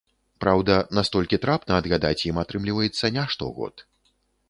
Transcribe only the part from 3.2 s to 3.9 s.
штогод.